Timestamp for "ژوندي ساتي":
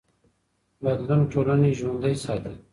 1.79-2.53